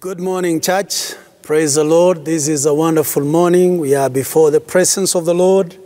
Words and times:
Good 0.00 0.18
morning, 0.18 0.62
church. 0.62 1.12
Praise 1.42 1.74
the 1.74 1.84
Lord. 1.84 2.24
This 2.24 2.48
is 2.48 2.64
a 2.64 2.72
wonderful 2.72 3.22
morning. 3.22 3.76
We 3.76 3.94
are 3.94 4.08
before 4.08 4.50
the 4.50 4.58
presence 4.58 5.14
of 5.14 5.26
the 5.26 5.34
Lord, 5.34 5.76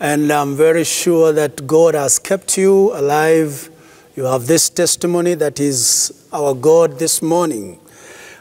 and 0.00 0.32
I'm 0.32 0.56
very 0.56 0.82
sure 0.82 1.30
that 1.30 1.64
God 1.64 1.94
has 1.94 2.18
kept 2.18 2.58
you 2.58 2.92
alive. 2.92 3.70
You 4.16 4.24
have 4.24 4.48
this 4.48 4.68
testimony 4.68 5.34
that 5.34 5.60
is 5.60 6.26
our 6.32 6.54
God 6.54 6.98
this 6.98 7.22
morning. 7.22 7.78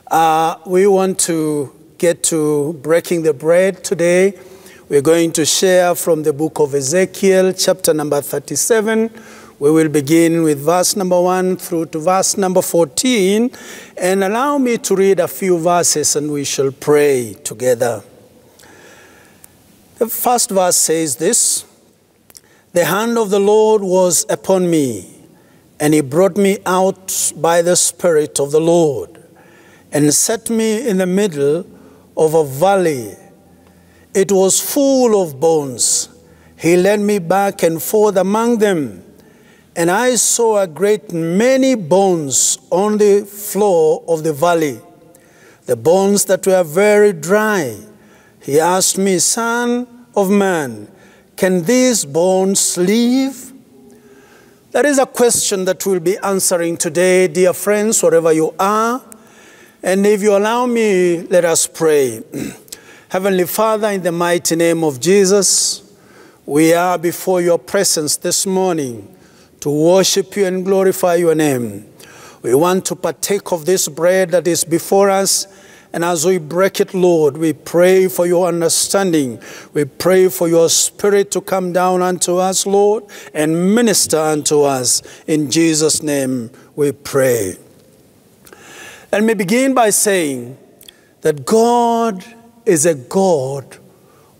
Uh, 0.08 0.58
we 0.66 0.88
want 0.88 1.20
to 1.20 1.72
get 2.00 2.24
to 2.24 2.74
breaking 2.82 3.22
the 3.22 3.34
bread 3.36 3.84
today. 3.84 4.34
We're 4.90 5.04
going 5.04 5.34
to 5.34 5.46
share 5.46 5.94
from 5.94 6.24
the 6.24 6.34
book 6.34 6.60
of 6.60 6.74
Ezekiel, 6.74 7.54
chapter 7.54 7.94
number 7.94 8.22
37. 8.22 9.12
We 9.60 9.72
will 9.72 9.90
begin 9.90 10.44
with 10.44 10.60
verse 10.60 10.96
number 10.96 11.20
1 11.20 11.58
through 11.58 11.88
to 11.88 12.00
verse 12.00 12.38
number 12.38 12.62
14. 12.62 13.52
And 13.98 14.24
allow 14.24 14.58
me 14.58 14.78
to 14.80 14.96
read 14.96 15.20
a 15.20 15.28
few 15.28 15.58
verses 15.58 16.16
and 16.16 16.32
we 16.32 16.44
shall 16.44 16.72
pray 16.72 17.36
together. 17.44 18.04
The 19.98 20.08
first 20.08 20.50
verse 20.50 20.76
says 20.76 21.16
this 21.16 21.66
The 22.74 22.86
hand 22.86 23.18
of 23.18 23.30
the 23.30 23.40
Lord 23.40 23.82
was 23.82 24.26
upon 24.30 24.70
me, 24.70 25.16
and 25.80 25.94
he 25.94 26.02
brought 26.02 26.36
me 26.36 26.58
out 26.66 27.34
by 27.38 27.62
the 27.62 27.76
Spirit 27.76 28.40
of 28.40 28.52
the 28.52 28.60
Lord, 28.60 29.24
and 29.92 30.14
set 30.14 30.50
me 30.50 30.88
in 30.88 30.98
the 30.98 31.06
middle 31.06 31.66
of 32.18 32.34
a 32.34 32.44
valley 32.44 33.16
it 34.16 34.32
was 34.32 34.62
full 34.62 35.22
of 35.22 35.42
bones. 35.42 36.08
He 36.58 36.78
led 36.78 37.02
me 37.02 37.20
back 37.20 37.64
and 37.64 37.84
forth 37.84 38.16
among 38.16 38.60
them, 38.60 39.04
and 39.76 39.92
I 39.92 40.16
saw 40.16 40.62
a 40.62 40.68
great 40.68 41.12
many 41.12 41.76
bones 41.76 42.58
on 42.70 42.98
the 42.98 43.26
floor 43.26 44.04
of 44.08 44.24
the 44.24 44.32
valley, 44.32 44.80
the 45.66 45.76
bones 45.76 46.26
that 46.26 46.48
were 46.48 46.64
very 46.64 47.12
dry. 47.12 47.78
He 48.42 48.60
asked 48.60 48.98
me, 48.98 49.20
Son 49.20 50.08
of 50.16 50.30
man, 50.30 50.88
can 51.36 51.64
these 51.64 52.06
bones 52.06 52.78
live? 52.78 53.52
That 54.72 54.86
is 54.86 54.98
a 54.98 55.06
question 55.06 55.66
that 55.66 55.86
we'll 55.86 56.00
be 56.00 56.18
answering 56.20 56.78
today, 56.78 57.28
dear 57.28 57.54
friends, 57.54 58.02
wherever 58.02 58.32
you 58.32 58.54
are. 58.58 59.02
And 59.84 60.06
if 60.06 60.22
you 60.22 60.36
allow 60.36 60.66
me, 60.66 61.22
let 61.24 61.44
us 61.44 61.68
pray. 61.68 62.24
Heavenly 63.10 63.46
Father, 63.46 63.90
in 63.90 64.04
the 64.04 64.12
mighty 64.12 64.56
name 64.56 64.84
of 64.84 65.00
Jesus, 65.00 65.82
we 66.46 66.74
are 66.74 66.98
before 66.98 67.42
your 67.42 67.60
presence 67.60 68.18
this 68.18 68.46
morning 68.46 69.15
to 69.66 69.72
worship 69.72 70.36
you 70.36 70.46
and 70.46 70.64
glorify 70.64 71.16
your 71.16 71.34
name. 71.34 71.92
We 72.44 72.54
want 72.54 72.86
to 72.86 72.96
partake 72.96 73.52
of 73.52 73.66
this 73.66 73.88
bread 73.88 74.30
that 74.30 74.46
is 74.46 74.64
before 74.64 75.10
us. 75.10 75.48
And 75.92 76.04
as 76.04 76.24
we 76.24 76.38
break 76.38 76.80
it, 76.80 76.94
Lord, 76.94 77.36
we 77.36 77.54
pray 77.54 78.08
for 78.08 78.28
your 78.28 78.48
understanding. 78.48 79.42
We 79.74 79.86
pray 79.86 80.30
for 80.30 80.48
your 80.48 80.70
spirit 80.70 81.32
to 81.32 81.42
come 81.42 81.74
down 81.74 82.04
unto 82.04 82.36
us, 82.38 82.68
Lord, 82.68 83.06
and 83.34 83.74
minister 83.74 84.20
unto 84.20 84.62
us. 84.62 85.02
In 85.26 85.50
Jesus' 85.50 86.04
name 86.04 86.52
we 86.76 86.92
pray. 86.92 87.58
Let 89.12 89.24
me 89.24 89.34
begin 89.34 89.74
by 89.74 89.90
saying 89.90 90.60
that 91.22 91.44
God 91.44 92.24
is 92.68 92.86
a 92.86 92.94
God 92.94 93.78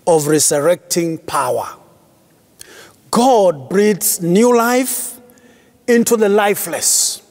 of 0.06 0.28
resurrecting 0.28 1.18
power. 1.18 1.66
God 3.10 3.68
breathes 3.68 4.22
new 4.22 4.56
life 4.56 5.15
into 5.88 6.16
the 6.16 6.28
lifeless. 6.28 7.22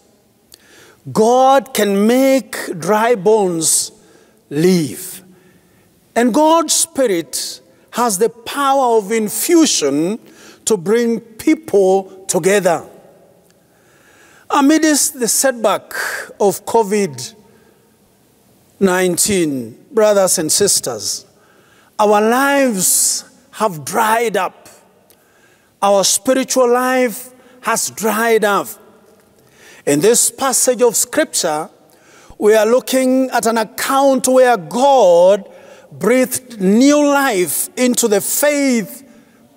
God 1.11 1.73
can 1.73 2.07
make 2.07 2.57
dry 2.79 3.15
bones 3.15 3.91
live. 4.49 5.23
And 6.15 6.33
God's 6.33 6.73
Spirit 6.73 7.61
has 7.91 8.17
the 8.17 8.29
power 8.29 8.97
of 8.97 9.11
infusion 9.11 10.19
to 10.65 10.77
bring 10.77 11.19
people 11.19 12.25
together. 12.27 12.87
Amidst 14.49 15.19
the 15.19 15.27
setback 15.27 15.93
of 16.39 16.65
COVID 16.65 17.33
19, 18.77 19.85
brothers 19.91 20.37
and 20.37 20.51
sisters, 20.51 21.25
our 21.97 22.19
lives 22.21 23.23
have 23.51 23.85
dried 23.85 24.35
up. 24.35 24.67
Our 25.81 26.03
spiritual 26.03 26.69
life 26.71 27.31
has 27.65 27.89
dried 27.89 28.43
up. 28.43 28.67
In 29.87 29.99
this 29.99 30.29
passage 30.29 30.83
of 30.83 30.95
scripture, 30.95 31.67
we 32.37 32.53
are 32.53 32.65
looking 32.65 33.27
at 33.31 33.47
an 33.47 33.57
account 33.57 34.27
where 34.27 34.55
God 34.55 35.49
breathed 35.91 36.61
new 36.61 37.03
life 37.03 37.69
into 37.75 38.07
the 38.07 38.21
faith 38.21 39.01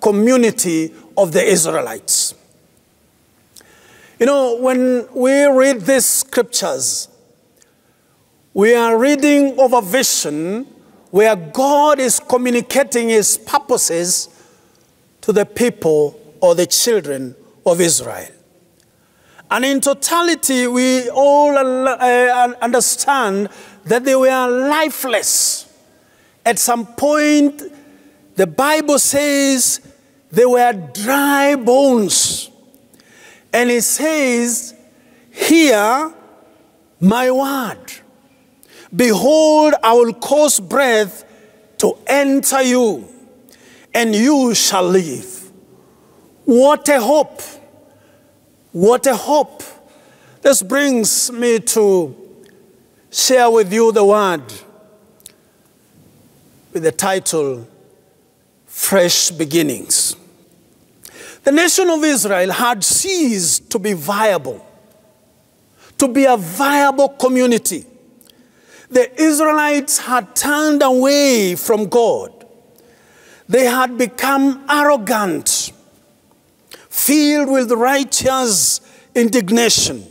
community 0.01 0.91
of 1.15 1.33
the 1.33 1.43
Israelites. 1.43 2.33
You 4.19 4.25
know, 4.25 4.55
when 4.55 5.07
we 5.13 5.45
read 5.45 5.81
these 5.81 6.07
scriptures, 6.07 7.09
we 8.55 8.73
are 8.73 8.97
reading 8.97 9.59
of 9.59 9.73
a 9.73 9.83
vision 9.83 10.65
where 11.11 11.35
God 11.35 11.99
is 11.99 12.19
communicating 12.19 13.09
his 13.09 13.37
purposes 13.37 14.29
to 15.21 15.31
the 15.31 15.45
people 15.45 16.19
or 16.41 16.55
the 16.55 16.65
children 16.65 17.35
of 17.71 17.81
Israel. 17.81 18.29
And 19.51 19.65
in 19.65 19.81
totality, 19.81 20.67
we 20.67 21.09
all 21.09 21.57
uh, 21.57 22.53
understand 22.61 23.49
that 23.85 24.03
they 24.03 24.15
were 24.15 24.47
lifeless. 24.69 25.65
At 26.45 26.59
some 26.59 26.85
point, 26.85 27.63
the 28.35 28.47
Bible 28.47 28.99
says 28.99 29.81
they 30.31 30.45
were 30.45 30.73
dry 30.93 31.55
bones. 31.55 32.51
And 33.51 33.71
it 33.71 33.83
says, 33.83 34.75
Hear 35.31 36.13
my 36.99 37.31
word. 37.31 37.91
Behold, 38.95 39.73
I 39.81 39.93
will 39.93 40.13
cause 40.13 40.59
breath 40.59 41.23
to 41.79 41.97
enter 42.05 42.61
you, 42.61 43.07
and 43.93 44.13
you 44.13 44.53
shall 44.53 44.87
live. 44.87 45.51
What 46.45 46.87
a 46.89 46.99
hope! 46.99 47.41
What 48.71 49.07
a 49.07 49.15
hope! 49.15 49.63
This 50.41 50.61
brings 50.61 51.31
me 51.31 51.59
to 51.59 52.15
share 53.11 53.49
with 53.49 53.73
you 53.73 53.91
the 53.91 54.03
word 54.03 54.43
with 56.71 56.83
the 56.83 56.91
title 56.91 57.67
Fresh 58.65 59.31
Beginnings. 59.31 60.15
The 61.43 61.51
nation 61.51 61.89
of 61.89 62.03
Israel 62.03 62.51
had 62.51 62.83
ceased 62.83 63.69
to 63.71 63.79
be 63.79 63.93
viable, 63.93 64.65
to 65.97 66.07
be 66.07 66.25
a 66.25 66.37
viable 66.37 67.09
community 67.09 67.85
the 68.89 69.21
Israelites 69.21 69.99
had 69.99 70.35
turned 70.35 70.81
away 70.81 71.55
from 71.55 71.85
God. 71.85 72.33
They 73.47 73.65
had 73.65 73.97
become 73.97 74.65
arrogant, 74.69 75.58
filled 77.09 77.49
with 77.49 77.71
righteous 77.71 78.81
indignation, 79.15 80.05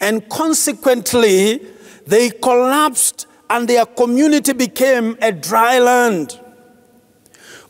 and 0.00 0.26
consequently, 0.30 1.60
they 2.06 2.30
collapsed 2.30 3.26
and 3.50 3.68
their 3.68 3.84
community 3.84 4.54
became 4.54 5.18
a 5.20 5.30
dry 5.30 5.78
land. 5.78 6.40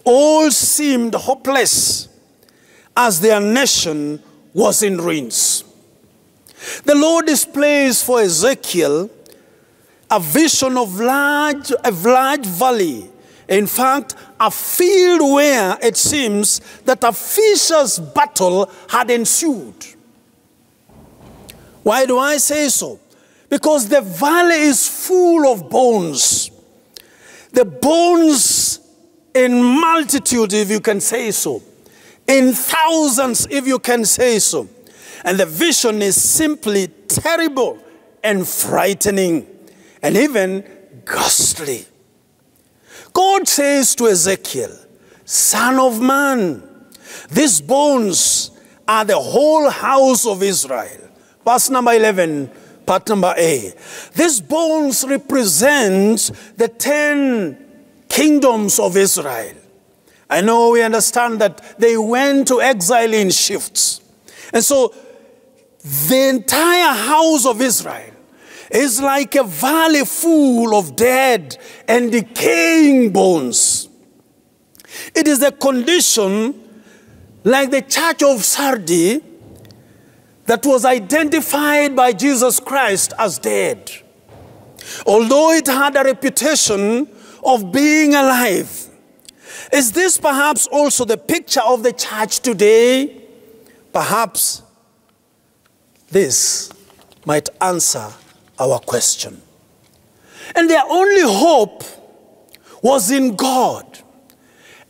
All 0.05 0.49
seemed 0.53 1.15
hopeless 1.17 2.09
as 2.97 3.21
their 3.21 3.41
nation 3.41 4.23
was 4.55 4.81
in 4.85 4.99
ruins. 4.99 5.65
The 6.85 6.95
Lord 6.95 7.27
displays 7.27 8.01
for 8.01 8.21
Ezekiel 8.21 9.11
a 10.09 10.21
vision 10.21 10.77
of 10.77 11.01
large, 11.01 11.73
a 11.83 11.91
large 11.91 12.47
valley. 12.47 13.11
In 13.49 13.67
fact, 13.67 14.15
a 14.41 14.51
field 14.51 15.35
where 15.35 15.79
it 15.83 15.97
seems 15.97 16.61
that 16.85 17.05
a 17.05 17.13
fierce 17.13 17.99
battle 17.99 18.71
had 18.89 19.11
ensued. 19.11 19.87
Why 21.83 22.07
do 22.07 22.19
I 22.19 22.39
say 22.39 22.69
so? 22.69 22.99
Because 23.49 23.89
the 23.89 24.01
valley 24.01 24.63
is 24.63 24.89
full 24.89 25.47
of 25.47 25.71
bones. 25.71 26.51
The 27.53 27.65
bones 27.65 28.81
in 29.35 29.63
multitude, 29.63 30.53
if 30.53 30.69
you 30.69 30.81
can 30.81 31.01
say 31.01 31.31
so, 31.31 31.63
in 32.27 32.53
thousands, 32.53 33.47
if 33.51 33.67
you 33.67 33.79
can 33.79 34.05
say 34.05 34.41
so. 34.41 34.69
And 35.25 35.39
the 35.39 35.47
vision 35.47 36.03
is 36.03 36.21
simply 36.21 36.89
terrible 37.07 37.79
and 38.25 38.47
frightening 38.47 39.47
and 40.03 40.17
even 40.17 40.65
ghastly. 41.05 41.87
God 43.17 43.49
says 43.49 43.95
to 43.95 44.09
Ezekiel, 44.09 44.77
Son 45.25 45.81
of 45.81 46.03
man, 46.03 46.63
these 47.31 47.63
bones 47.63 48.51
are 48.87 49.07
the 49.07 49.19
whole 49.19 49.71
house 49.71 50.27
of 50.27 50.43
Israel. 50.43 51.01
Verse 51.43 51.71
number 51.71 51.95
11, 51.95 52.51
Part 52.85 53.09
number 53.09 53.33
A. 53.39 53.73
These 54.15 54.43
bones 54.43 55.03
represent 55.09 56.31
the 56.59 56.69
ten 56.69 57.57
kingdoms 58.07 58.79
of 58.79 58.99
Israel. 58.99 59.57
I 60.29 60.43
know 60.43 60.73
we 60.73 60.83
understand 60.83 61.41
that 61.41 61.79
they 61.79 61.97
went 61.97 62.49
to 62.49 62.61
exile 62.61 63.15
in 63.15 63.31
shifts. 63.31 64.03
And 64.53 64.63
so 64.63 64.95
the 65.83 66.29
entire 66.29 66.95
house 66.95 67.47
of 67.47 67.63
Israel 67.63 68.13
is 68.71 69.01
like 69.01 69.35
a 69.35 69.45
valley 69.45 70.05
full 70.05 70.75
of 70.75 70.97
dead 70.97 71.57
and 71.89 72.13
decaying 72.13 73.13
bones. 73.13 73.89
It 75.15 75.29
is 75.29 75.43
a 75.43 75.53
condition 75.53 76.55
like 77.45 77.71
the 77.71 77.83
church 77.83 78.23
of 78.23 78.45
Sardis 78.45 79.21
that 80.47 80.65
was 80.65 80.85
identified 80.85 81.95
by 81.95 82.13
Jesus 82.13 82.61
Christ 82.61 83.13
as 83.19 83.39
dead. 83.39 83.91
Although 85.07 85.53
it 85.53 85.67
had 85.67 85.97
a 85.97 86.05
reputation 86.05 87.09
of 87.45 87.73
being 87.73 88.15
alive. 88.15 88.89
Is 89.73 89.93
this 89.93 90.19
perhaps 90.19 90.67
also 90.67 91.05
the 91.05 91.17
picture 91.17 91.61
of 91.61 91.83
the 91.83 91.93
church 91.93 92.41
today? 92.41 93.23
Perhaps 93.93 94.63
this 96.09 96.71
might 97.25 97.49
answer 97.61 98.13
our 98.59 98.79
question. 98.79 99.41
And 100.55 100.71
their 100.71 100.85
only 100.89 101.23
hope 101.23 101.83
was 102.83 103.11
in 103.11 103.35
God. 103.35 103.99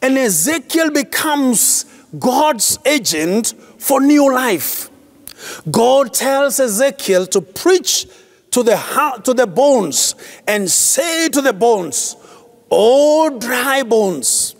And 0.03 0.19
Ezekiel 0.19 0.91
becomes 0.91 1.85
God's 2.19 2.79
agent 2.85 3.55
for 3.79 4.01
new 4.01 4.33
life. 4.33 4.91
God 5.71 6.13
tells 6.13 6.61
Ezekiel 6.61 7.27
to 7.29 7.41
preach 7.41 8.07
to 8.51 8.63
the, 8.63 9.21
to 9.25 9.35
the 9.35 9.47
bones 9.47 10.15
and 10.47 10.71
say 10.71 11.29
to 11.29 11.41
the 11.41 11.53
bones, 11.53 12.17
O 12.71 13.39
dry 13.39 13.83
bones, 13.83 14.55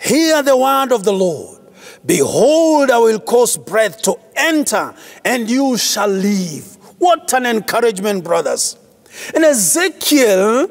hear 0.00 0.42
the 0.42 0.56
word 0.56 0.92
of 0.92 1.04
the 1.04 1.12
Lord. 1.12 1.58
Behold, 2.04 2.90
I 2.90 2.98
will 2.98 3.20
cause 3.20 3.56
breath 3.56 4.00
to 4.02 4.18
enter, 4.34 4.94
and 5.24 5.50
you 5.50 5.76
shall 5.76 6.08
live. 6.08 6.78
What 7.00 7.32
an 7.32 7.46
encouragement, 7.46 8.22
brothers. 8.22 8.76
And 9.34 9.44
Ezekiel 9.44 10.68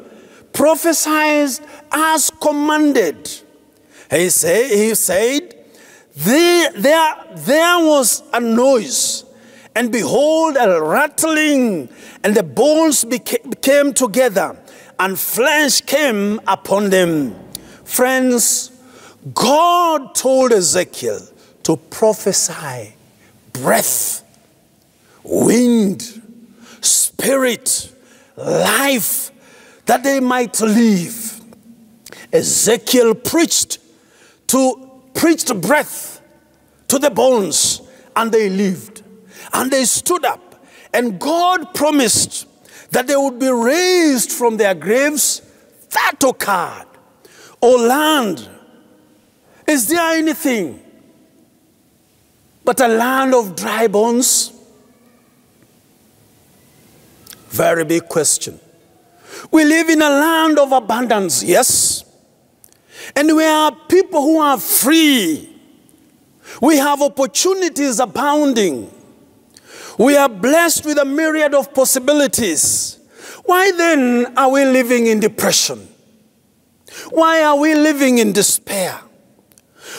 prophesied 0.53 1.59
as 1.91 2.31
commanded. 2.39 3.29
He, 4.09 4.29
say, 4.29 4.87
he 4.87 4.95
said, 4.95 5.55
there, 6.15 6.71
there, 6.73 7.15
there 7.35 7.79
was 7.79 8.23
a 8.31 8.39
noise 8.39 9.25
and 9.75 9.91
behold, 9.91 10.57
a 10.59 10.81
rattling, 10.81 11.89
and 12.23 12.35
the 12.35 12.43
bones 12.43 13.05
became 13.05 13.93
together, 13.93 14.57
and 14.99 15.17
flesh 15.17 15.81
came 15.81 16.41
upon 16.47 16.89
them. 16.89 17.33
Friends, 17.85 18.71
God 19.33 20.13
told 20.15 20.51
Ezekiel 20.51 21.21
to 21.63 21.77
prophesy 21.77 22.93
breath, 23.53 24.23
wind, 25.23 26.21
spirit, 26.81 27.93
life, 28.35 29.31
that 29.85 30.03
they 30.03 30.19
might 30.19 30.59
live. 30.61 31.41
Ezekiel 32.31 33.15
preached 33.15 33.79
to 34.47 34.89
preached 35.13 35.53
breath 35.61 36.21
to 36.87 36.99
the 36.99 37.09
bones, 37.09 37.81
and 38.15 38.31
they 38.31 38.49
lived. 38.49 39.03
And 39.53 39.71
they 39.71 39.85
stood 39.85 40.25
up, 40.25 40.63
and 40.93 41.19
God 41.19 41.73
promised 41.73 42.47
that 42.91 43.07
they 43.07 43.15
would 43.15 43.39
be 43.39 43.49
raised 43.49 44.31
from 44.31 44.57
their 44.57 44.73
graves. 44.73 45.41
That 45.91 46.23
occurred. 46.23 46.85
O 47.61 47.75
land, 47.75 48.47
is 49.67 49.87
there 49.87 50.13
anything 50.13 50.79
but 52.63 52.79
a 52.79 52.87
land 52.87 53.33
of 53.33 53.55
dry 53.55 53.87
bones? 53.87 54.53
Very 57.49 57.83
big 57.83 58.07
question. 58.07 58.59
We 59.51 59.65
live 59.65 59.89
in 59.89 60.01
a 60.01 60.09
land 60.09 60.59
of 60.59 60.71
abundance, 60.71 61.43
yes. 61.43 62.03
And 63.15 63.35
we 63.35 63.43
are 63.43 63.71
people 63.87 64.21
who 64.21 64.39
are 64.39 64.59
free. 64.59 65.49
We 66.61 66.77
have 66.77 67.01
opportunities 67.01 67.99
abounding. 67.99 68.91
We 69.97 70.15
are 70.15 70.29
blessed 70.29 70.85
with 70.85 70.97
a 70.97 71.05
myriad 71.05 71.53
of 71.53 71.73
possibilities. 71.73 72.97
Why 73.45 73.71
then 73.71 74.37
are 74.37 74.51
we 74.51 74.65
living 74.65 75.07
in 75.07 75.19
depression? 75.19 75.87
Why 77.09 77.43
are 77.43 77.57
we 77.57 77.75
living 77.75 78.17
in 78.19 78.31
despair? 78.31 78.99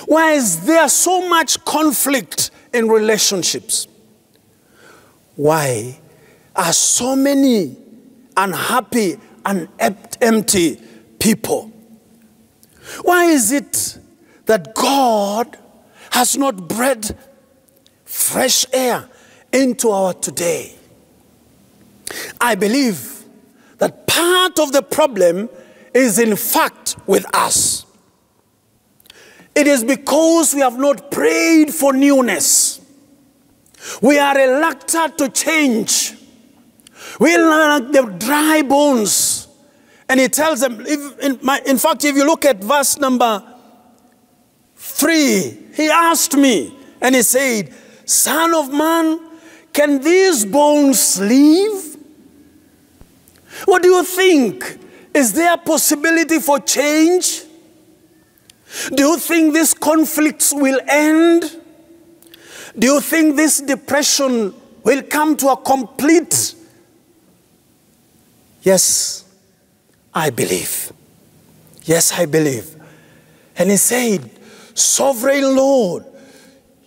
Why 0.06 0.32
is 0.32 0.64
there 0.64 0.88
so 0.88 1.28
much 1.28 1.64
conflict 1.64 2.50
in 2.72 2.88
relationships? 2.88 3.86
Why 5.36 5.99
are 6.60 6.72
so 6.72 7.16
many 7.16 7.76
unhappy 8.36 9.16
and 9.44 9.68
empty 10.20 10.80
people? 11.18 11.72
Why 13.02 13.24
is 13.24 13.52
it 13.52 13.98
that 14.46 14.74
God 14.74 15.56
has 16.10 16.36
not 16.36 16.68
bred 16.68 17.16
fresh 18.04 18.66
air 18.72 19.08
into 19.52 19.90
our 19.90 20.12
today. 20.14 20.74
I 22.40 22.54
believe 22.56 23.24
that 23.78 24.06
part 24.06 24.58
of 24.58 24.72
the 24.72 24.82
problem 24.82 25.48
is, 25.94 26.18
in 26.18 26.36
fact, 26.36 26.96
with 27.06 27.24
us. 27.34 27.86
It 29.54 29.66
is 29.66 29.84
because 29.84 30.54
we 30.54 30.60
have 30.60 30.78
not 30.78 31.10
prayed 31.10 31.72
for 31.72 31.92
newness. 31.92 32.80
We 34.02 34.18
are 34.18 34.36
reluctant 34.36 35.18
to 35.18 35.28
change. 35.28 36.14
We 37.20 37.36
are 37.36 37.80
like 37.80 37.92
the 37.92 38.02
dry 38.18 38.62
bones. 38.62 39.46
And 40.08 40.18
he 40.18 40.28
tells 40.28 40.60
them, 40.60 40.80
if, 40.86 41.18
in, 41.20 41.38
my, 41.42 41.60
in 41.66 41.76
fact, 41.76 42.04
if 42.04 42.16
you 42.16 42.26
look 42.26 42.46
at 42.46 42.64
verse 42.64 42.98
number 42.98 43.44
three, 44.74 45.56
he 45.74 45.88
asked 45.90 46.34
me, 46.34 46.74
and 47.00 47.14
he 47.14 47.22
said, 47.22 47.72
Son 48.06 48.54
of 48.54 48.72
man, 48.72 49.20
can 49.72 50.00
these 50.00 50.46
bones 50.46 51.20
live? 51.20 51.96
What 53.66 53.82
do 53.82 53.90
you 53.90 54.02
think? 54.02 54.78
Is 55.12 55.34
there 55.34 55.52
a 55.52 55.58
possibility 55.58 56.38
for 56.38 56.58
change? 56.58 57.42
Do 58.94 59.02
you 59.08 59.18
think 59.18 59.54
these 59.54 59.74
conflicts 59.74 60.54
will 60.54 60.80
end? 60.88 61.60
Do 62.78 62.86
you 62.86 63.00
think 63.00 63.36
this 63.36 63.60
depression 63.60 64.54
will 64.82 65.02
come 65.02 65.36
to 65.36 65.50
a 65.50 65.56
complete? 65.56 66.54
Yes, 68.62 69.24
I 70.14 70.30
believe. 70.30 70.92
Yes, 71.84 72.12
I 72.12 72.26
believe. 72.26 72.76
And 73.56 73.70
he 73.70 73.76
said, 73.76 74.30
Sovereign 74.74 75.56
Lord, 75.56 76.04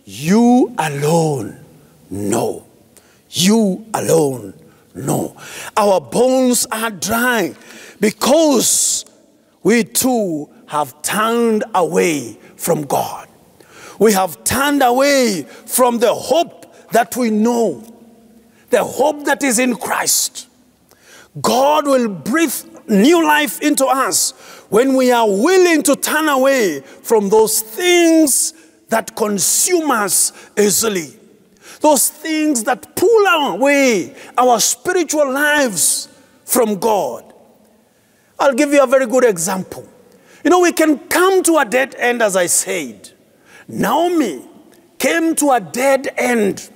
you 0.06 0.74
alone 0.78 1.64
know. 2.10 2.66
You 3.30 3.86
alone 3.94 4.54
know. 4.94 5.36
Our 5.76 6.00
bones 6.00 6.68
are 6.72 6.92
dry 6.92 7.56
because 8.00 9.06
we 9.64 9.84
too 9.84 10.50
have 10.68 11.02
turned 11.02 11.64
away 11.74 12.38
from 12.56 12.84
God. 12.84 13.28
We 14.00 14.14
have 14.14 14.44
turned 14.44 14.84
away 14.84 15.44
from 15.44 16.00
the 16.00 16.14
hope 16.14 16.92
that 16.92 17.16
we 17.16 17.30
know, 17.30 17.84
the 18.70 18.84
hope 18.84 19.26
that 19.26 19.44
is 19.44 19.60
in 19.60 19.76
Christ. 19.76 20.48
God 21.42 21.86
will 21.86 22.10
breathe 22.10 22.54
new 22.88 23.24
life 23.26 23.62
into 23.62 23.86
us 23.86 24.32
when 24.70 24.96
we 24.96 25.12
are 25.12 25.28
willing 25.28 25.84
to 25.84 25.96
turn 25.96 26.28
away 26.28 26.82
from 26.82 27.30
those 27.30 27.62
things 27.62 28.54
that 28.90 29.16
consume 29.16 29.90
us 29.90 30.32
easily 30.58 31.20
those 31.84 32.08
things 32.08 32.64
that 32.64 32.96
pull 32.96 33.26
away 33.28 34.16
our 34.38 34.58
spiritual 34.62 35.30
lives 35.30 36.08
from 36.46 36.80
God. 36.80 37.34
I'll 38.40 38.54
give 38.54 38.72
you 38.72 38.82
a 38.82 38.88
very 38.88 39.06
good 39.06 39.26
example. 39.26 39.88
You 40.46 40.50
know, 40.50 40.62
we 40.62 40.72
can 40.72 40.98
come 41.10 41.44
to 41.44 41.58
a 41.58 41.66
dead 41.66 41.94
end, 41.96 42.22
as 42.22 42.38
I 42.38 42.46
said. 42.46 43.12
Naomi 43.68 44.48
came 44.98 45.36
to 45.36 45.52
a 45.52 45.60
dead 45.60 46.08
end. 46.18 46.70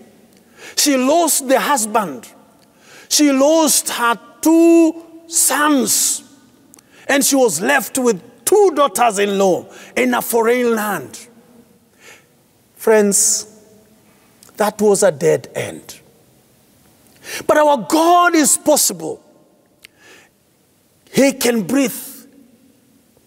She 0.75 0.97
lost 0.97 1.47
the 1.47 1.59
husband, 1.59 2.27
she 3.07 3.31
lost 3.31 3.89
her 3.91 4.19
two 4.47 5.03
sons, 5.27 6.23
and 7.09 7.21
she 7.21 7.35
was 7.35 7.59
left 7.59 7.97
with 7.97 8.45
two 8.45 8.71
daughters 8.73 9.19
in 9.19 9.37
law 9.37 9.65
in 9.93 10.13
a 10.13 10.21
foreign 10.21 10.73
land. 10.73 11.27
Friends, 12.77 13.45
that 14.55 14.79
was 14.81 15.03
a 15.03 15.11
dead 15.11 15.49
end. 15.53 15.99
But 17.45 17.57
our 17.57 17.85
God 17.89 18.35
is 18.35 18.57
possible. 18.57 19.21
He 21.11 21.33
can 21.33 21.63
breathe 21.63 21.91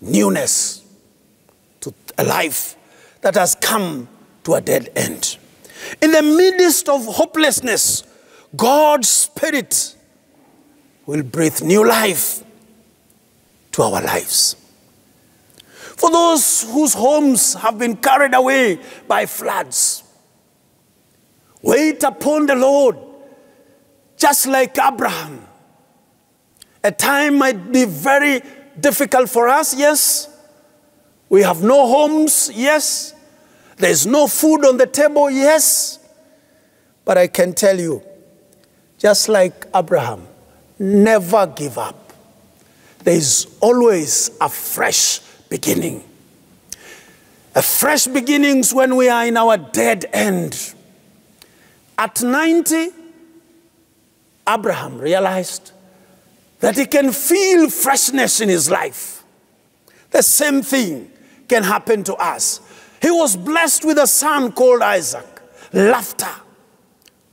newness 0.01 0.83
to 1.81 1.93
a 2.17 2.25
life 2.25 2.77
that 3.21 3.35
has 3.35 3.55
come 3.57 4.09
to 4.45 4.55
a 4.55 4.63
dead 4.63 4.89
end. 4.97 5.37
In 6.01 6.13
the 6.13 6.23
midst 6.23 6.89
of 6.89 7.05
hopelessness, 7.05 8.05
God's 8.57 9.09
Spirit 9.11 9.97
will 11.11 11.25
breathe 11.25 11.61
new 11.63 11.85
life 11.85 12.45
to 13.73 13.83
our 13.83 14.01
lives. 14.01 14.55
For 15.97 16.09
those 16.09 16.63
whose 16.71 16.95
homes 16.95 17.55
have 17.55 17.77
been 17.77 17.97
carried 17.97 18.33
away 18.33 18.79
by 19.09 19.27
floods, 19.27 20.05
wait 21.63 22.05
upon 22.05 22.47
the 22.47 22.55
Lord, 22.55 22.97
just 24.17 24.47
like 24.47 24.79
Abraham. 24.79 25.45
A 26.85 26.93
time 26.93 27.39
might 27.39 27.73
be 27.73 27.87
very 27.87 28.41
difficult 28.79 29.29
for 29.29 29.49
us, 29.49 29.77
yes. 29.77 30.29
We 31.29 31.43
have 31.43 31.61
no 31.61 31.89
homes, 31.89 32.53
yes. 32.55 33.15
There's 33.79 34.07
no 34.07 34.29
food 34.29 34.65
on 34.65 34.77
the 34.77 34.87
table, 34.87 35.29
yes. 35.29 35.99
But 37.05 37.19
I 37.19 37.27
can 37.27 37.53
tell 37.53 37.81
you, 37.81 38.01
just 38.97 39.29
like 39.29 39.67
Abraham, 39.75 40.30
never 40.81 41.47
give 41.47 41.79
up. 41.79 42.13
There 43.05 43.15
is 43.15 43.47
always 43.61 44.31
a 44.41 44.49
fresh 44.49 45.21
beginning. 45.49 46.03
A 47.55 47.63
fresh 47.63 48.07
beginnings 48.07 48.73
when 48.73 48.97
we 48.97 49.09
are 49.09 49.27
in 49.27 49.37
our 49.37 49.59
dead 49.59 50.07
end. 50.13 50.75
At 51.99 52.23
90, 52.23 52.89
Abraham 54.49 54.99
realized 54.99 55.73
that 56.61 56.77
he 56.77 56.87
can 56.87 57.13
feel 57.13 57.69
freshness 57.69 58.41
in 58.41 58.49
his 58.49 58.71
life. 58.71 59.23
The 60.11 60.23
same 60.23 60.63
thing 60.63 61.11
can 61.49 61.63
happen 61.63 62.05
to 62.05 62.15
us. 62.15 62.61
He 63.03 63.11
was 63.11 63.37
blessed 63.37 63.85
with 63.85 63.99
a 63.99 64.07
son 64.07 64.53
called 64.53 64.83
Isaac. 64.83 65.27
Laughter. 65.73 66.35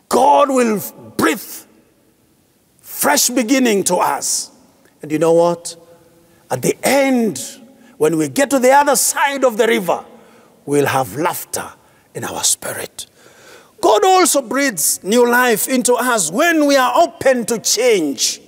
God 0.09 0.49
will 0.49 0.81
breathe 1.17 1.66
fresh 2.97 3.29
beginning 3.29 3.83
to 3.83 3.95
us. 3.97 4.49
And 5.03 5.11
you 5.11 5.19
know 5.19 5.33
what? 5.33 5.75
At 6.49 6.63
the 6.63 6.75
end, 6.81 7.39
when 7.97 8.17
we 8.17 8.27
get 8.27 8.49
to 8.49 8.57
the 8.57 8.71
other 8.71 8.95
side 8.95 9.43
of 9.43 9.55
the 9.55 9.67
river, 9.67 10.03
we'll 10.65 10.87
have 10.87 11.15
laughter 11.15 11.71
in 12.15 12.23
our 12.23 12.43
spirit. 12.43 13.05
God 13.79 14.03
also 14.03 14.41
breathes 14.41 15.03
new 15.03 15.29
life 15.29 15.67
into 15.67 15.93
us 15.93 16.31
when 16.31 16.65
we 16.65 16.75
are 16.75 16.91
open 17.03 17.45
to 17.45 17.59
change. 17.59 18.41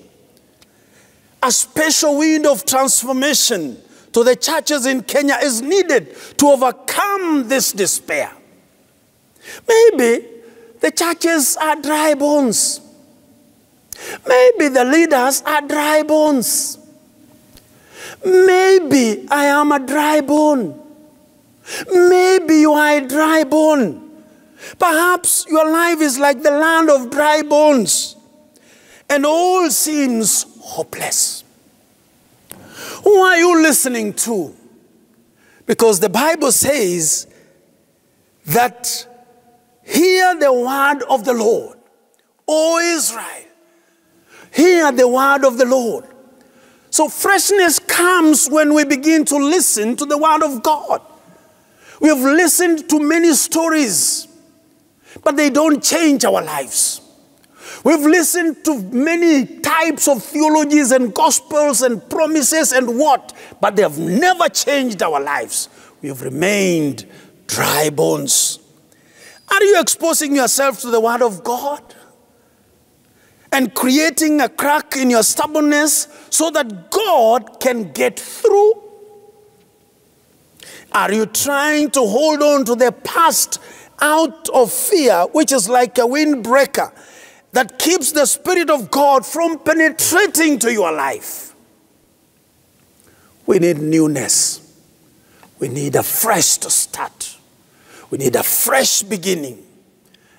A 1.43 1.51
special 1.51 2.17
wind 2.17 2.47
of 2.47 2.65
transformation 2.65 3.77
to 4.13 4.23
the 4.23 4.35
churches 4.35 4.87
in 4.87 5.03
Kenya 5.03 5.37
is 5.43 5.61
needed 5.61 6.15
to 6.39 6.47
overcome 6.47 7.47
this 7.47 7.71
despair. 7.71 8.31
Maybe 9.67 10.25
the 10.79 10.89
churches 10.89 11.55
are 11.55 11.75
dry 11.75 12.15
bones. 12.15 12.81
Maybe 14.27 14.67
the 14.69 14.85
leaders 14.85 15.41
are 15.45 15.61
dry 15.61 16.03
bones. 16.03 16.77
Maybe 18.25 19.27
I 19.29 19.45
am 19.45 19.71
a 19.71 19.79
dry 19.79 20.21
bone. 20.21 20.79
Maybe 21.91 22.55
you 22.57 22.73
are 22.73 22.97
a 22.97 23.07
dry 23.07 23.43
bone. 23.43 24.23
Perhaps 24.77 25.45
your 25.49 25.69
life 25.71 26.01
is 26.01 26.19
like 26.19 26.41
the 26.41 26.51
land 26.51 26.89
of 26.89 27.09
dry 27.09 27.41
bones, 27.43 28.15
and 29.09 29.25
all 29.25 29.69
seems 29.69 30.45
hopeless. 30.61 31.43
Who 33.03 33.15
are 33.21 33.37
you 33.37 33.61
listening 33.61 34.13
to? 34.13 34.55
Because 35.65 35.99
the 35.99 36.09
Bible 36.09 36.51
says 36.51 37.27
that 38.47 39.07
hear 39.83 40.35
the 40.37 40.51
word 40.51 41.03
of 41.09 41.23
the 41.23 41.33
Lord, 41.33 41.77
O 42.47 42.79
Israel. 42.79 43.48
Hear 44.51 44.91
the 44.91 45.07
word 45.07 45.45
of 45.45 45.57
the 45.57 45.65
Lord. 45.65 46.05
So, 46.91 47.07
freshness 47.07 47.79
comes 47.79 48.47
when 48.47 48.73
we 48.73 48.83
begin 48.83 49.23
to 49.25 49.37
listen 49.37 49.95
to 49.97 50.05
the 50.05 50.17
word 50.17 50.43
of 50.43 50.63
God. 50.63 51.01
We 52.01 52.09
have 52.09 52.19
listened 52.19 52.89
to 52.89 52.99
many 52.99 53.33
stories, 53.33 54.27
but 55.23 55.35
they 55.35 55.49
don't 55.49 55.83
change 55.83 56.25
our 56.25 56.41
lives. 56.41 57.01
We've 57.83 57.99
listened 57.99 58.65
to 58.65 58.81
many 58.81 59.45
types 59.59 60.07
of 60.07 60.23
theologies 60.23 60.91
and 60.91 61.13
gospels 61.13 61.81
and 61.81 62.07
promises 62.09 62.71
and 62.71 62.97
what, 62.97 63.33
but 63.61 63.75
they 63.75 63.83
have 63.83 63.99
never 63.99 64.49
changed 64.49 65.01
our 65.03 65.19
lives. 65.19 65.69
We 66.01 66.09
have 66.09 66.21
remained 66.21 67.05
dry 67.47 67.89
bones. 67.89 68.59
Are 69.49 69.63
you 69.63 69.79
exposing 69.79 70.35
yourself 70.35 70.81
to 70.81 70.89
the 70.89 70.99
Word 70.99 71.21
of 71.21 71.43
God? 71.43 71.81
And 73.51 73.73
creating 73.73 74.41
a 74.41 74.49
crack 74.49 74.95
in 74.95 75.09
your 75.09 75.23
stubbornness 75.23 76.07
so 76.29 76.51
that 76.51 76.91
God 76.91 77.59
can 77.59 77.91
get 77.91 78.19
through? 78.19 78.83
Are 80.91 81.11
you 81.11 81.25
trying 81.25 81.91
to 81.91 82.01
hold 82.01 82.41
on 82.41 82.65
to 82.65 82.75
the 82.75 82.91
past 82.91 83.59
out 83.99 84.49
of 84.49 84.71
fear, 84.71 85.27
which 85.31 85.51
is 85.51 85.67
like 85.67 85.97
a 85.97 86.01
windbreaker? 86.01 86.93
that 87.51 87.79
keeps 87.79 88.11
the 88.11 88.25
Spirit 88.25 88.69
of 88.69 88.91
God 88.91 89.25
from 89.25 89.59
penetrating 89.59 90.59
to 90.59 90.71
your 90.71 90.91
life. 90.91 91.55
We 93.45 93.59
need 93.59 93.79
newness. 93.79 94.65
We 95.57 95.67
need 95.67 95.95
a 95.95 96.03
fresh 96.03 96.45
start. 96.45 97.37
We 98.09 98.19
need 98.19 98.35
a 98.35 98.43
fresh 98.43 99.01
beginning. 99.01 99.65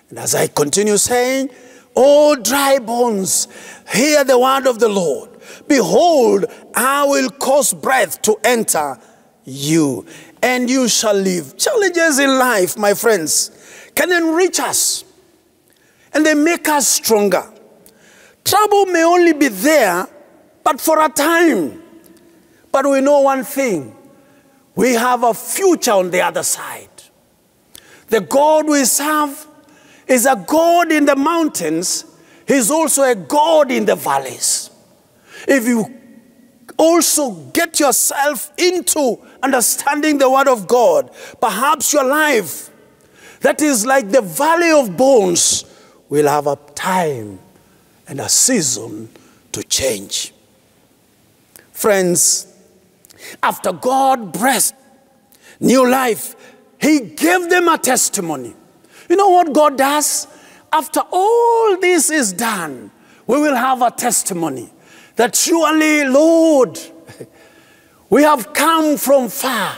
And 0.09 0.19
as 0.19 0.35
I 0.35 0.47
continue 0.47 0.97
saying, 0.97 1.51
all 1.95 2.37
dry 2.37 2.79
bones, 2.79 3.49
hear 3.93 4.25
the 4.25 4.39
word 4.39 4.67
of 4.67 4.79
the 4.79 4.89
Lord. 4.89 5.31
Behold, 5.67 6.47
I 6.75 7.05
will 7.05 7.31
cause 7.31 7.73
breath 7.75 8.23
to 8.23 8.37
enter 8.45 8.99
you, 9.45 10.07
and 10.43 10.71
you 10.71 10.89
shall 10.89 11.15
live. 11.15 11.57
Challenges 11.57 12.19
in 12.19 12.39
life, 12.39 12.77
my 12.77 12.95
friends, 12.95 13.51
can 13.95 14.13
enrich 14.13 14.61
us 14.61 15.05
and 16.13 16.25
they 16.25 16.35
make 16.35 16.69
us 16.69 16.89
stronger. 16.89 17.51
Trouble 18.45 18.87
may 18.87 19.05
only 19.05 19.33
be 19.33 19.49
there, 19.49 20.09
but 20.65 20.81
for 20.81 21.05
a 21.05 21.09
time. 21.09 21.83
But 22.73 22.89
we 22.89 23.01
know 23.01 23.21
one 23.21 23.45
thing 23.45 23.97
we 24.75 24.95
have 24.95 25.25
a 25.25 25.35
future 25.35 25.93
on 25.93 26.11
the 26.11 26.21
other 26.21 26.43
side. 26.43 26.89
The 28.09 28.21
God 28.21 28.67
we 28.67 28.85
serve 28.85 29.47
is 30.11 30.27
a 30.27 30.37
God 30.47 30.91
in 30.91 31.07
the 31.07 31.17
mountains, 31.17 32.05
He's 32.47 32.71
also 32.71 33.05
a 33.05 33.15
God 33.15 33.71
in 33.71 33.85
the 33.85 33.95
valleys. 33.95 34.71
If 35.47 35.67
you 35.67 35.87
also 36.77 37.31
get 37.53 37.79
yourself 37.79 38.51
into 38.59 39.19
understanding 39.43 40.19
the 40.19 40.29
Word 40.29 40.49
of 40.49 40.67
God, 40.67 41.11
perhaps 41.41 41.93
your 41.93 42.05
life 42.05 42.71
that 43.41 43.63
is 43.63 43.87
like 43.87 44.11
the 44.11 44.21
valley 44.21 44.71
of 44.71 44.97
bones 44.97 45.65
will 46.09 46.27
have 46.27 46.47
a 46.47 46.57
time 46.75 47.39
and 48.09 48.21
a 48.21 48.29
season 48.29 49.09
to 49.53 49.63
change. 49.63 50.35
Friends, 51.73 52.53
after 53.43 53.73
God 53.73 54.33
breathed 54.33 54.75
new 55.61 55.89
life, 55.89 56.35
He 56.81 57.01
gave 57.01 57.49
them 57.49 57.69
a 57.69 57.79
testimony. 57.79 58.55
You 59.11 59.17
know 59.17 59.29
what 59.29 59.53
God 59.53 59.77
does? 59.77 60.29
After 60.73 61.01
all 61.11 61.77
this 61.79 62.11
is 62.11 62.33
done, 62.33 62.93
we 63.27 63.41
will 63.41 63.57
have 63.57 63.83
a 63.83 63.91
testimony 63.91 64.71
that 65.17 65.35
surely, 65.35 66.05
Lord, 66.05 66.79
we 68.11 68.23
have 68.23 68.53
come 68.53 68.97
from 68.97 69.29
far. 69.29 69.77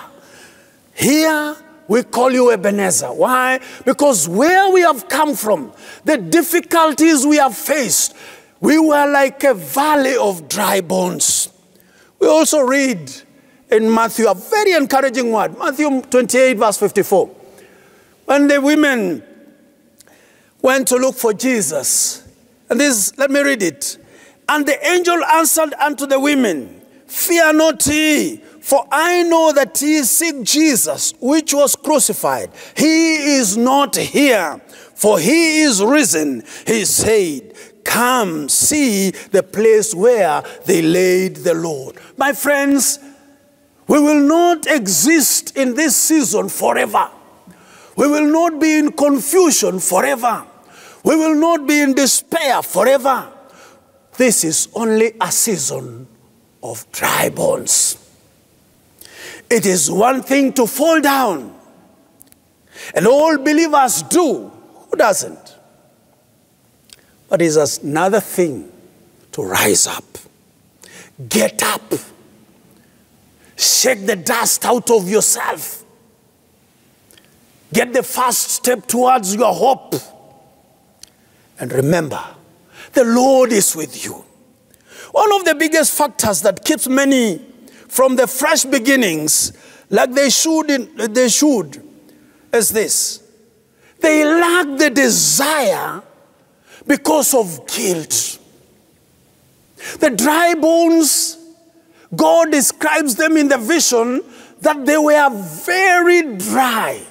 Here 0.92 1.56
we 1.88 2.02
call 2.02 2.30
you 2.30 2.50
Ebenezer. 2.52 3.06
Why? 3.06 3.60
Because 3.86 4.28
where 4.28 4.70
we 4.70 4.82
have 4.82 5.08
come 5.08 5.34
from, 5.34 5.72
the 6.04 6.18
difficulties 6.18 7.24
we 7.24 7.36
have 7.36 7.56
faced, 7.56 8.14
we 8.60 8.78
were 8.78 9.10
like 9.10 9.42
a 9.44 9.54
valley 9.54 10.14
of 10.14 10.46
dry 10.46 10.82
bones. 10.82 11.48
We 12.18 12.28
also 12.28 12.60
read 12.60 13.10
in 13.70 13.92
Matthew 13.92 14.28
a 14.28 14.34
very 14.34 14.72
encouraging 14.72 15.32
word 15.32 15.56
Matthew 15.58 16.02
28, 16.02 16.58
verse 16.58 16.76
54. 16.76 17.41
When 18.24 18.48
the 18.48 18.60
women 18.60 19.22
went 20.60 20.88
to 20.88 20.96
look 20.96 21.16
for 21.16 21.32
Jesus, 21.32 22.26
and 22.68 22.80
this, 22.80 23.16
let 23.18 23.30
me 23.30 23.40
read 23.40 23.62
it. 23.62 23.98
And 24.48 24.66
the 24.66 24.86
angel 24.86 25.22
answered 25.24 25.74
unto 25.74 26.06
the 26.06 26.18
women, 26.18 26.80
Fear 27.06 27.52
not 27.54 27.86
ye. 27.86 28.38
For 28.60 28.86
I 28.90 29.24
know 29.24 29.52
that 29.52 29.82
ye 29.82 30.02
seek 30.02 30.44
Jesus, 30.44 31.12
which 31.20 31.52
was 31.52 31.74
crucified. 31.74 32.50
He 32.76 33.34
is 33.34 33.56
not 33.56 33.96
here, 33.96 34.60
for 34.94 35.18
he 35.18 35.62
is 35.62 35.82
risen. 35.82 36.44
He 36.66 36.84
said, 36.84 37.54
come 37.84 38.48
see 38.48 39.10
the 39.10 39.42
place 39.42 39.94
where 39.94 40.42
they 40.64 40.82
laid 40.82 41.36
the 41.36 41.54
Lord. 41.54 41.96
My 42.16 42.32
friends, 42.32 42.98
we 43.88 44.00
will 44.00 44.20
not 44.20 44.66
exist 44.66 45.56
in 45.56 45.74
this 45.74 45.96
season 45.96 46.48
forever. 46.48 47.10
We 47.96 48.06
will 48.06 48.26
not 48.26 48.60
be 48.60 48.78
in 48.78 48.92
confusion 48.92 49.78
forever. 49.78 50.46
We 51.04 51.16
will 51.16 51.34
not 51.34 51.66
be 51.66 51.80
in 51.80 51.94
despair 51.94 52.62
forever. 52.62 53.28
This 54.16 54.44
is 54.44 54.68
only 54.74 55.12
a 55.20 55.32
season 55.32 56.06
of 56.62 56.90
dry 56.92 57.28
bones. 57.28 57.98
It 59.50 59.66
is 59.66 59.90
one 59.90 60.22
thing 60.22 60.52
to 60.54 60.66
fall 60.66 61.00
down, 61.00 61.54
and 62.94 63.06
all 63.06 63.36
believers 63.36 64.02
do. 64.02 64.50
Who 64.90 64.96
doesn't? 64.96 65.56
But 67.28 67.42
it 67.42 67.46
is 67.46 67.78
another 67.82 68.20
thing 68.20 68.70
to 69.32 69.42
rise 69.42 69.86
up, 69.86 70.04
get 71.28 71.62
up, 71.62 71.92
shake 73.56 74.06
the 74.06 74.16
dust 74.16 74.64
out 74.64 74.90
of 74.90 75.08
yourself, 75.08 75.81
get 77.72 77.92
the 77.92 78.02
first 78.02 78.50
step 78.50 78.86
towards 78.86 79.34
your 79.34 79.52
hope. 79.52 79.94
And 81.58 81.72
remember, 81.72 82.22
the 82.92 83.04
Lord 83.04 83.52
is 83.52 83.74
with 83.76 84.04
you. 84.04 84.24
One 85.12 85.32
of 85.34 85.44
the 85.44 85.54
biggest 85.54 85.96
factors 85.96 86.42
that 86.42 86.64
keeps 86.64 86.88
many 86.88 87.40
from 87.88 88.16
the 88.16 88.26
fresh 88.26 88.64
beginnings, 88.64 89.52
like 89.90 90.12
they 90.12 90.30
should, 90.30 90.70
in, 90.70 91.12
they 91.12 91.28
should, 91.28 91.82
is 92.52 92.70
this: 92.70 93.22
they 94.00 94.24
lack 94.24 94.78
the 94.78 94.90
desire 94.90 96.02
because 96.86 97.34
of 97.34 97.66
guilt. 97.68 98.38
The 99.98 100.10
dry 100.10 100.54
bones, 100.54 101.36
God 102.14 102.50
describes 102.52 103.14
them 103.16 103.36
in 103.36 103.48
the 103.48 103.58
vision 103.58 104.22
that 104.60 104.86
they 104.86 104.96
were 104.96 105.30
very 105.64 106.36
dry, 106.36 107.02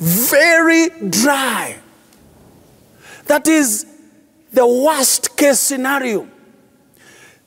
very 0.00 0.88
dry. 1.10 1.78
That 3.26 3.46
is 3.46 3.86
the 4.52 4.66
worst 4.66 5.36
case 5.36 5.60
scenario. 5.60 6.26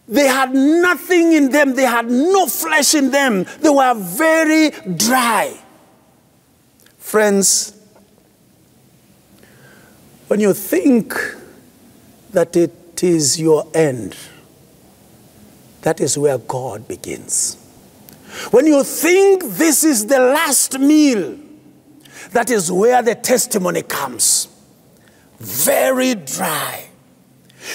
They 0.08 0.28
had 0.28 0.54
nothing 0.54 1.34
in 1.34 1.50
them, 1.50 1.76
they 1.76 1.84
had 1.84 2.10
no 2.10 2.46
flesh 2.46 2.94
in 2.94 3.12
them, 3.12 3.46
they 3.60 3.70
were 3.70 3.94
very 3.96 4.70
dry. 4.96 5.58
Friends, 7.00 7.76
when 10.28 10.40
you 10.40 10.54
think 10.54 11.16
that 12.32 12.56
it 12.56 13.04
is 13.04 13.40
your 13.40 13.68
end, 13.74 14.16
that 15.82 16.00
is 16.00 16.18
where 16.18 16.38
God 16.38 16.88
begins. 16.88 17.58
When 18.52 18.66
you 18.66 18.84
think 18.84 19.44
this 19.44 19.84
is 19.84 20.08
the 20.08 20.20
last 20.20 20.80
meal, 20.80 21.38
that 22.32 22.50
is 22.50 22.72
where 22.72 23.02
the 23.02 23.16
testimony 23.16 23.82
comes. 23.82 24.48
Very 25.40 26.16
dry. 26.16 26.90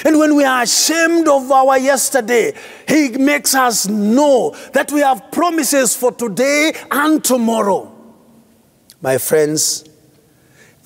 And 0.05 0.19
when 0.19 0.37
we 0.37 0.45
are 0.45 0.63
ashamed 0.63 1.29
of 1.29 1.51
our 1.51 1.79
yesterday, 1.79 2.53
He 2.87 3.11
makes 3.11 3.55
us 3.55 3.87
know 3.87 4.55
that 4.73 4.93
we 4.93 5.01
have 5.01 5.31
promises 5.31 5.97
for 5.97 6.13
today 6.13 6.73
and 6.91 7.23
tomorrow. 7.25 7.95
My 9.01 9.19
friends, 9.19 9.85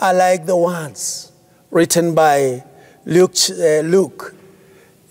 I 0.01 0.13
like 0.13 0.47
the 0.47 0.57
ones 0.57 1.33
written 1.71 2.15
by 2.15 2.65
Luke, 3.05 3.35
uh, 3.51 3.81
Luke 3.81 4.35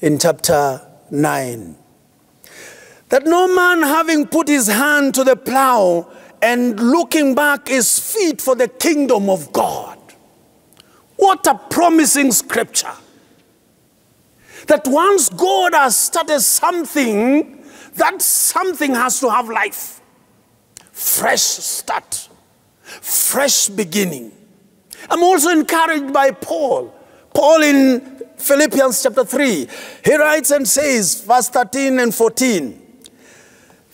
in 0.02 0.18
chapter 0.20 0.82
9. 1.10 1.76
That 3.10 3.26
no 3.26 3.54
man 3.54 3.82
having 3.84 4.28
put 4.28 4.48
his 4.48 4.68
hand 4.68 5.14
to 5.16 5.24
the 5.24 5.36
plow 5.36 6.10
and 6.42 6.80
looking 6.80 7.36
back 7.36 7.70
is 7.70 8.00
fit 8.00 8.42
for 8.42 8.56
the 8.56 8.68
kingdom 8.68 9.30
of 9.30 9.52
God. 9.54 9.98
What 11.18 11.46
a 11.46 11.56
promising 11.56 12.32
scripture. 12.32 12.94
That 14.68 14.88
once 14.88 15.30
God 15.30 15.74
has 15.74 15.98
started 15.98 16.40
something, 16.42 17.64
that 17.96 18.22
something 18.22 18.96
has 18.96 19.20
to 19.20 19.30
have 19.30 19.50
life. 19.50 20.02
Fresh 20.92 21.42
start, 21.42 22.30
fresh 22.82 23.70
beginning. 23.70 24.32
I'm 25.10 25.24
also 25.24 25.50
encouraged 25.50 26.14
by 26.14 26.32
Paul. 26.32 26.94
Paul 27.34 27.64
in 27.64 28.22
Philippians 28.38 29.04
chapter 29.04 29.24
3, 29.24 29.68
he 30.04 30.16
writes 30.16 30.52
and 30.52 30.68
says, 30.68 31.24
verse 31.24 31.50
13 31.50 32.00
and 32.00 32.14
14, 32.14 32.81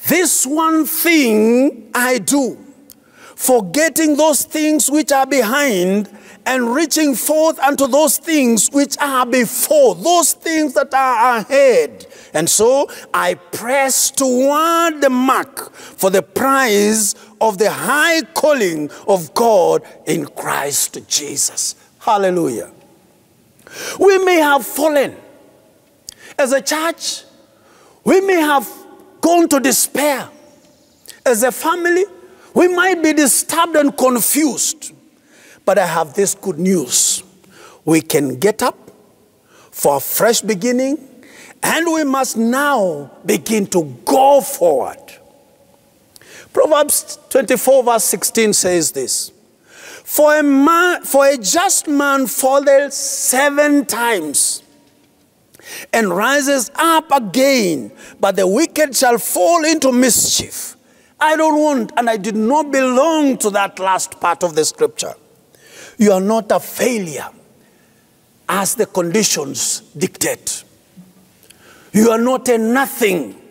This 0.07 0.45
one 0.45 0.85
thing 0.85 1.89
I 1.93 2.19
do, 2.19 2.57
forgetting 3.35 4.15
those 4.15 4.45
things 4.45 4.89
which 4.89 5.11
are 5.11 5.25
behind 5.25 6.09
and 6.45 6.73
reaching 6.73 7.13
forth 7.13 7.59
unto 7.59 7.87
those 7.87 8.17
things 8.17 8.69
which 8.71 8.97
are 8.99 9.25
before, 9.25 9.95
those 9.95 10.31
things 10.31 10.73
that 10.75 10.93
are 10.93 11.39
ahead. 11.39 12.07
And 12.33 12.49
so 12.49 12.89
I 13.13 13.33
press 13.33 14.09
toward 14.09 15.01
the 15.01 15.09
mark 15.09 15.73
for 15.73 16.09
the 16.09 16.23
prize 16.23 17.13
of 17.41 17.57
the 17.57 17.69
high 17.69 18.21
calling 18.33 18.89
of 19.09 19.33
God 19.33 19.83
in 20.05 20.25
Christ 20.25 21.05
Jesus. 21.09 21.75
Hallelujah. 21.99 22.71
We 23.99 24.17
may 24.19 24.37
have 24.37 24.65
fallen 24.65 25.17
as 26.39 26.53
a 26.53 26.61
church, 26.61 27.23
we 28.05 28.21
may 28.21 28.39
have 28.39 28.86
gone 29.21 29.47
to 29.49 29.59
despair. 29.59 30.29
As 31.25 31.43
a 31.43 31.51
family, 31.51 32.05
we 32.53 32.67
might 32.67 33.03
be 33.03 33.13
disturbed 33.13 33.75
and 33.75 33.95
confused. 33.95 34.93
But 35.65 35.77
I 35.77 35.85
have 35.85 36.13
this 36.13 36.33
good 36.33 36.57
news. 36.57 37.23
We 37.85 38.01
can 38.01 38.39
get 38.39 38.63
up 38.63 38.77
for 39.71 39.97
a 39.97 39.99
fresh 39.99 40.41
beginning, 40.41 40.97
and 41.61 41.85
we 41.93 42.03
must 42.03 42.37
now 42.37 43.11
begin 43.25 43.67
to 43.67 43.83
go 44.05 44.41
forward. 44.41 44.97
Proverbs 46.53 47.19
24, 47.29 47.83
verse 47.83 48.03
16 48.05 48.53
says 48.53 48.91
this 48.91 49.31
For 50.03 50.39
a, 50.39 50.43
man, 50.43 51.03
for 51.03 51.27
a 51.27 51.37
just 51.37 51.87
man 51.87 52.25
falls 52.25 52.95
seven 52.95 53.85
times 53.85 54.63
and 55.93 56.09
rises 56.09 56.71
up 56.75 57.11
again, 57.11 57.91
but 58.19 58.35
the 58.35 58.47
wicked 58.47 58.95
shall 58.95 59.17
fall 59.17 59.65
into 59.65 59.91
mischief. 59.91 60.75
I 61.19 61.35
don't 61.35 61.59
want, 61.59 61.91
and 61.97 62.09
I 62.09 62.17
did 62.17 62.35
not 62.35 62.71
belong 62.71 63.37
to 63.39 63.49
that 63.51 63.79
last 63.79 64.19
part 64.19 64.43
of 64.43 64.55
the 64.55 64.63
scripture. 64.65 65.13
You 65.97 66.11
are 66.11 66.21
not 66.21 66.51
a 66.51 66.59
failure 66.59 67.29
as 68.47 68.75
the 68.75 68.85
conditions 68.85 69.81
dictate. 69.97 70.63
You 71.91 72.11
are 72.11 72.19
not 72.19 72.47
a 72.49 72.57
nothing 72.57 73.41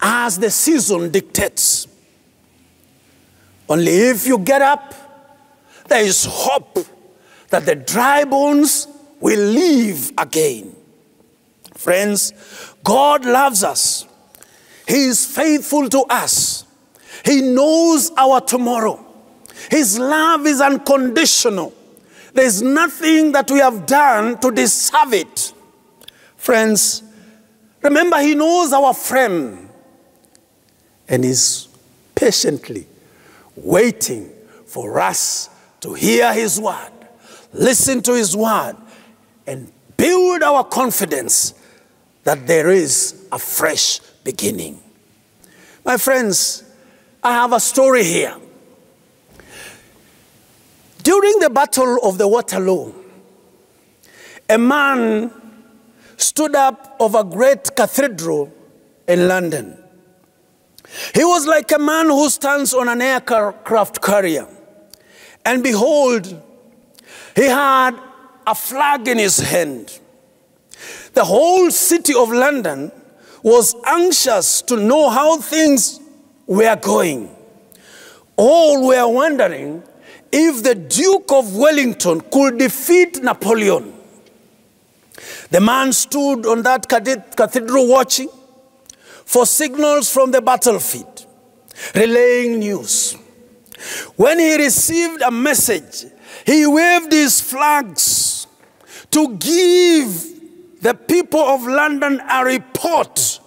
as 0.00 0.38
the 0.38 0.50
season 0.50 1.10
dictates. 1.10 1.86
Only 3.68 3.92
if 3.92 4.26
you 4.26 4.38
get 4.38 4.62
up, 4.62 4.94
there 5.88 6.02
is 6.04 6.26
hope 6.28 6.78
that 7.48 7.66
the 7.66 7.76
dry 7.76 8.24
bones 8.24 8.86
will 9.20 9.40
live 9.40 10.12
again. 10.18 10.74
Friends, 11.80 12.34
God 12.84 13.24
loves 13.24 13.64
us. 13.64 14.06
He 14.86 15.06
is 15.06 15.24
faithful 15.24 15.88
to 15.88 16.00
us. 16.10 16.66
He 17.24 17.40
knows 17.40 18.10
our 18.18 18.42
tomorrow. 18.42 19.02
His 19.70 19.98
love 19.98 20.46
is 20.46 20.60
unconditional. 20.60 21.72
There's 22.34 22.60
nothing 22.60 23.32
that 23.32 23.50
we 23.50 23.60
have 23.60 23.86
done 23.86 24.38
to 24.40 24.50
deserve 24.50 25.14
it. 25.14 25.54
Friends, 26.36 27.02
remember, 27.80 28.20
He 28.20 28.34
knows 28.34 28.74
our 28.74 28.92
frame 28.92 29.70
and 31.08 31.24
is 31.24 31.66
patiently 32.14 32.86
waiting 33.56 34.30
for 34.66 35.00
us 35.00 35.48
to 35.80 35.94
hear 35.94 36.34
His 36.34 36.60
word, 36.60 36.92
listen 37.54 38.02
to 38.02 38.12
His 38.12 38.36
word, 38.36 38.76
and 39.46 39.72
build 39.96 40.42
our 40.42 40.62
confidence 40.62 41.54
that 42.24 42.46
there 42.46 42.70
is 42.70 43.26
a 43.32 43.38
fresh 43.38 44.00
beginning. 44.24 44.80
My 45.84 45.96
friends, 45.96 46.64
I 47.22 47.32
have 47.32 47.52
a 47.52 47.60
story 47.60 48.04
here. 48.04 48.36
During 51.02 51.38
the 51.38 51.50
Battle 51.50 51.98
of 52.02 52.18
the 52.18 52.28
Waterloo, 52.28 52.92
a 54.48 54.58
man 54.58 55.32
stood 56.16 56.54
up 56.54 56.96
of 57.00 57.14
a 57.14 57.24
great 57.24 57.74
cathedral 57.74 58.52
in 59.08 59.26
London. 59.26 59.76
He 61.14 61.24
was 61.24 61.46
like 61.46 61.72
a 61.72 61.78
man 61.78 62.06
who 62.06 62.28
stands 62.28 62.74
on 62.74 62.88
an 62.88 63.00
aircraft 63.00 64.02
carrier. 64.02 64.46
And 65.44 65.62
behold, 65.62 66.26
he 67.34 67.44
had 67.44 67.92
a 68.46 68.54
flag 68.54 69.08
in 69.08 69.18
his 69.18 69.38
hand. 69.38 69.98
The 71.14 71.24
whole 71.24 71.70
city 71.70 72.14
of 72.14 72.30
London 72.30 72.92
was 73.42 73.74
anxious 73.86 74.62
to 74.62 74.76
know 74.76 75.08
how 75.08 75.38
things 75.38 76.00
were 76.46 76.76
going. 76.76 77.34
All 78.36 78.86
were 78.86 79.08
wondering 79.08 79.82
if 80.32 80.62
the 80.62 80.74
Duke 80.74 81.32
of 81.32 81.56
Wellington 81.56 82.20
could 82.32 82.58
defeat 82.58 83.22
Napoleon. 83.22 83.92
The 85.50 85.60
man 85.60 85.92
stood 85.92 86.46
on 86.46 86.62
that 86.62 86.88
cathedral 86.88 87.88
watching 87.88 88.28
for 89.24 89.46
signals 89.46 90.12
from 90.12 90.30
the 90.30 90.40
battlefield, 90.40 91.26
relaying 91.94 92.60
news. 92.60 93.16
When 94.16 94.38
he 94.38 94.56
received 94.56 95.22
a 95.22 95.30
message, 95.30 96.06
he 96.44 96.66
waved 96.66 97.12
his 97.12 97.40
flags 97.40 98.46
to 99.10 99.36
give 99.36 100.29
the 100.80 100.94
people 100.94 101.40
of 101.40 101.66
London 101.66 102.20
a 102.28 102.44
report 102.44 103.40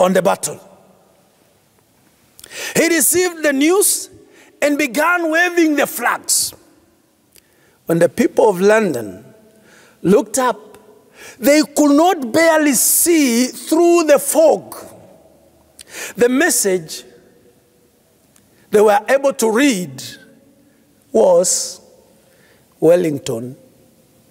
on 0.00 0.12
the 0.12 0.22
battle. 0.22 0.60
He 2.76 2.88
received 2.88 3.42
the 3.42 3.52
news 3.52 4.10
and 4.60 4.76
began 4.76 5.30
waving 5.30 5.76
the 5.76 5.86
flags. 5.86 6.52
When 7.86 7.98
the 7.98 8.08
people 8.08 8.48
of 8.48 8.60
London 8.60 9.24
looked 10.02 10.38
up, 10.38 10.78
they 11.38 11.62
could 11.62 11.96
not 11.96 12.32
barely 12.32 12.74
see 12.74 13.46
through 13.46 14.04
the 14.04 14.18
fog. 14.18 14.76
The 16.16 16.28
message 16.28 17.04
they 18.70 18.80
were 18.80 19.00
able 19.08 19.32
to 19.34 19.50
read 19.50 20.02
was 21.12 21.80
Wellington 22.80 23.56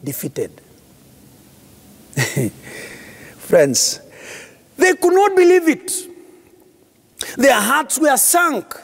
defeated. 0.03 0.60
Friends, 3.37 4.01
they 4.77 4.93
could 4.95 5.13
not 5.13 5.35
believe 5.35 5.67
it. 5.67 5.91
Their 7.37 7.59
hearts 7.59 7.99
were 7.99 8.17
sunk. 8.17 8.75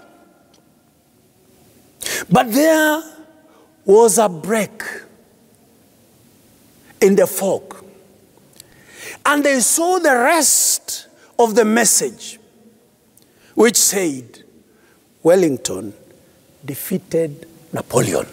But 2.30 2.52
there 2.52 3.02
was 3.86 4.18
a 4.18 4.30
break 4.30 4.84
in 7.02 7.16
the 7.16 7.28
fog. 7.28 7.76
And 9.26 9.44
they 9.44 9.60
saw 9.60 10.00
the 10.00 10.16
rest 10.16 11.08
of 11.38 11.56
the 11.56 11.66
message, 11.66 12.40
which 13.56 13.76
said, 13.76 14.44
Wellington 15.24 15.94
defeated 16.64 17.48
Napoleon. 17.74 18.26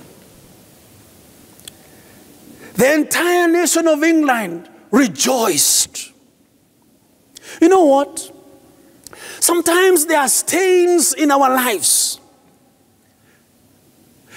The 2.75 2.95
entire 2.95 3.49
nation 3.49 3.87
of 3.89 4.03
England 4.03 4.69
rejoiced. 4.95 6.13
You 7.61 7.69
know 7.69 7.85
what? 7.85 8.31
Sometimes 9.41 10.07
there 10.07 10.21
are 10.21 10.29
stains 10.29 11.15
in 11.15 11.31
our 11.31 11.51
lives 11.51 12.21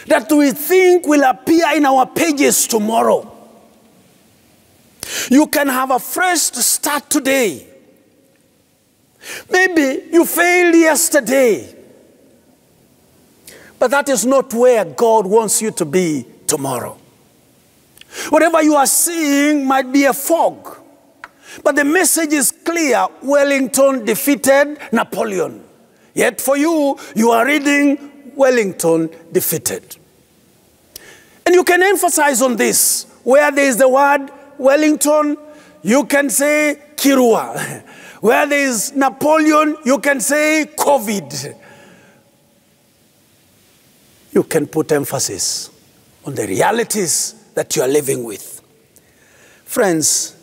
that 0.07 0.31
we 0.31 0.51
think 0.51 1.05
will 1.05 1.23
appear 1.23 1.75
in 1.75 1.85
our 1.85 2.05
pages 2.07 2.65
tomorrow. 2.65 3.33
You 5.29 5.47
can 5.47 5.67
have 5.67 5.91
a 5.91 5.99
fresh 5.99 6.41
start 6.41 7.09
today. 7.09 7.67
Maybe 9.49 10.09
you 10.11 10.25
failed 10.25 10.75
yesterday. 10.75 11.75
But 13.77 13.91
that 13.91 14.09
is 14.09 14.25
not 14.25 14.53
where 14.53 14.83
God 14.85 15.27
wants 15.27 15.61
you 15.61 15.71
to 15.71 15.85
be 15.85 16.25
tomorrow. 16.47 16.97
Whatever 18.29 18.61
you 18.63 18.75
are 18.75 18.85
seeing 18.87 19.65
might 19.65 19.91
be 19.91 20.05
a 20.05 20.13
fog. 20.13 20.77
But 21.63 21.75
the 21.75 21.83
message 21.85 22.33
is 22.33 22.51
clear 22.51 23.07
Wellington 23.21 24.05
defeated 24.05 24.77
Napoleon. 24.91 25.63
Yet 26.13 26.41
for 26.41 26.57
you, 26.57 26.97
you 27.15 27.31
are 27.31 27.45
reading 27.45 28.31
Wellington 28.35 29.09
defeated. 29.31 29.97
And 31.45 31.55
you 31.55 31.63
can 31.63 31.81
emphasize 31.81 32.41
on 32.41 32.55
this. 32.55 33.05
Where 33.23 33.51
there 33.51 33.67
is 33.67 33.77
the 33.77 33.89
word 33.89 34.29
Wellington, 34.57 35.37
you 35.83 36.05
can 36.05 36.29
say 36.29 36.79
Kirua. 36.95 37.83
Where 38.21 38.45
there 38.47 38.67
is 38.67 38.93
Napoleon, 38.95 39.77
you 39.85 39.99
can 39.99 40.19
say 40.19 40.69
COVID 40.77 41.55
you 44.37 44.43
can 44.43 44.67
put 44.67 44.91
emphasis 44.91 45.71
on 46.23 46.35
the 46.35 46.45
realities 46.45 47.36
that 47.57 47.75
you 47.75 47.81
are 47.81 47.87
living 47.87 48.23
with. 48.23 48.61
Friends, 49.65 50.35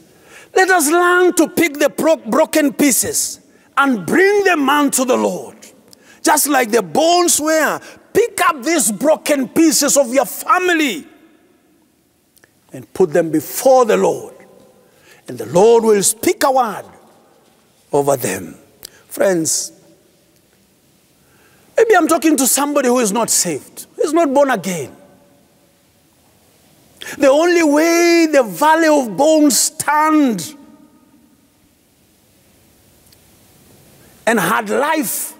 let 0.52 0.68
us 0.68 0.90
learn 0.90 1.32
to 1.36 1.48
pick 1.48 1.74
the 1.74 1.88
broken 1.88 2.72
pieces 2.72 3.38
and 3.76 4.04
bring 4.04 4.42
them 4.42 4.68
unto 4.68 5.04
the 5.04 5.16
Lord. 5.16 5.56
Just 6.22 6.48
like 6.48 6.72
the 6.72 6.82
bones 6.82 7.40
were, 7.40 7.80
pick 8.12 8.40
up 8.44 8.64
these 8.64 8.90
broken 8.90 9.48
pieces 9.48 9.96
of 9.96 10.12
your 10.12 10.24
family 10.24 11.06
and 12.72 12.92
put 12.92 13.12
them 13.12 13.30
before 13.30 13.84
the 13.84 13.96
Lord. 13.96 14.34
And 15.28 15.38
the 15.38 15.46
Lord 15.46 15.84
will 15.84 16.02
speak 16.02 16.42
a 16.42 16.50
word 16.50 16.84
over 17.92 18.16
them. 18.16 18.56
Friends, 19.06 19.70
maybe 21.76 21.94
I'm 21.94 22.08
talking 22.08 22.36
to 22.38 22.46
somebody 22.48 22.88
who 22.88 22.98
is 22.98 23.12
not 23.12 23.30
saved. 23.30 23.86
He's 23.94 24.12
not 24.12 24.34
born 24.34 24.50
again. 24.50 24.96
The 27.18 27.28
only 27.28 27.62
way 27.62 28.26
the 28.30 28.42
valley 28.42 28.88
of 28.88 29.16
bones 29.16 29.58
stand 29.58 30.54
and 34.26 34.40
had 34.40 34.70
life 34.70 35.34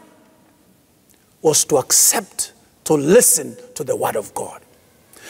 was 1.43 1.65
to 1.67 1.77
accept, 1.77 2.53
to 2.85 2.95
listen 2.95 3.57
to 3.75 3.85
the 3.85 3.97
word 3.97 4.17
of 4.17 4.35
God. 4.35 4.63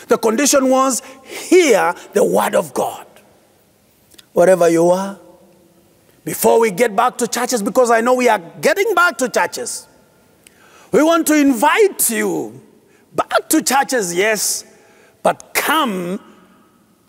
The 0.09 0.19
condition 0.19 0.69
was 0.69 1.03
hear 1.25 1.95
the 2.13 2.25
word 2.25 2.55
of 2.55 2.75
God. 2.75 3.07
Wherever 4.33 4.69
you 4.69 4.91
are, 4.91 5.19
before 6.25 6.59
we 6.59 6.71
get 6.71 6.97
back 6.97 7.19
to 7.19 7.29
churches, 7.29 7.63
because 7.63 7.91
I 7.91 8.01
know 8.01 8.15
we 8.15 8.29
are 8.29 8.41
getting 8.61 8.95
back 8.95 9.19
to 9.19 9.29
churches, 9.29 9.87
we 10.91 11.03
want 11.03 11.27
to 11.29 11.37
invite 11.37 12.11
you 12.11 12.61
Back 13.15 13.49
to 13.51 13.63
churches, 13.63 14.13
yes, 14.13 14.65
but 15.65 15.73
come 15.75 16.21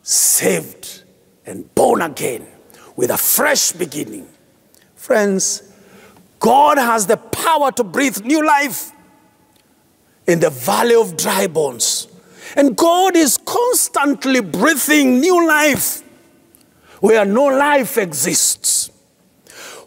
saved 0.01 1.03
and 1.45 1.73
born 1.75 2.01
again 2.01 2.45
with 2.95 3.09
a 3.09 3.17
fresh 3.17 3.71
beginning. 3.71 4.27
Friends, 4.95 5.73
God 6.39 6.77
has 6.77 7.07
the 7.07 7.17
power 7.17 7.71
to 7.71 7.83
breathe 7.83 8.23
new 8.23 8.45
life 8.45 8.91
in 10.27 10.39
the 10.39 10.49
valley 10.49 10.95
of 10.95 11.17
dry 11.17 11.47
bones. 11.47 12.07
And 12.55 12.75
God 12.75 13.15
is 13.15 13.37
constantly 13.37 14.41
breathing 14.41 15.19
new 15.19 15.47
life 15.47 16.01
where 16.99 17.25
no 17.25 17.45
life 17.45 17.97
exists. 17.97 18.91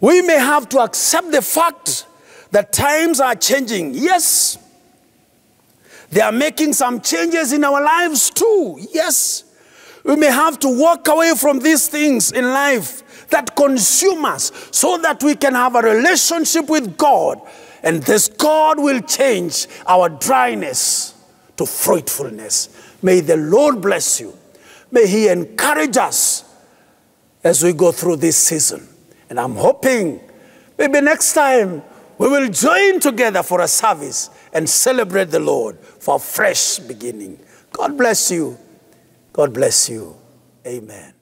We 0.00 0.22
may 0.22 0.38
have 0.38 0.68
to 0.70 0.80
accept 0.80 1.32
the 1.32 1.42
fact 1.42 2.06
that 2.50 2.72
times 2.72 3.20
are 3.20 3.34
changing. 3.34 3.94
Yes, 3.94 4.58
they 6.10 6.20
are 6.20 6.32
making 6.32 6.72
some 6.72 7.00
changes 7.00 7.52
in 7.52 7.64
our 7.64 7.82
lives 7.82 8.30
too. 8.30 8.78
Yes. 8.92 9.44
We 10.04 10.16
may 10.16 10.28
have 10.28 10.58
to 10.60 10.68
walk 10.68 11.06
away 11.08 11.34
from 11.36 11.58
these 11.58 11.88
things 11.88 12.32
in 12.32 12.44
life 12.44 13.28
that 13.28 13.54
consume 13.54 14.24
us 14.24 14.50
so 14.70 14.96
that 14.98 15.22
we 15.22 15.34
can 15.34 15.54
have 15.54 15.74
a 15.74 15.82
relationship 15.82 16.68
with 16.68 16.96
God. 16.96 17.40
And 17.82 18.02
this 18.02 18.28
God 18.28 18.78
will 18.78 19.00
change 19.02 19.66
our 19.86 20.08
dryness 20.08 21.14
to 21.56 21.66
fruitfulness. 21.66 22.96
May 23.02 23.20
the 23.20 23.36
Lord 23.36 23.80
bless 23.82 24.20
you. 24.20 24.36
May 24.90 25.06
He 25.06 25.28
encourage 25.28 25.96
us 25.96 26.44
as 27.44 27.62
we 27.62 27.72
go 27.72 27.92
through 27.92 28.16
this 28.16 28.36
season. 28.36 28.88
And 29.28 29.38
I'm 29.38 29.54
hoping 29.54 30.20
maybe 30.78 31.00
next 31.00 31.34
time 31.34 31.82
we 32.16 32.28
will 32.28 32.48
join 32.48 32.98
together 32.98 33.42
for 33.42 33.60
a 33.60 33.68
service 33.68 34.30
and 34.52 34.68
celebrate 34.68 35.26
the 35.30 35.40
Lord 35.40 35.78
for 35.78 36.16
a 36.16 36.18
fresh 36.18 36.78
beginning. 36.78 37.38
God 37.72 37.96
bless 37.96 38.30
you. 38.30 38.58
God 39.32 39.52
bless 39.52 39.88
you. 39.88 40.16
Amen. 40.66 41.14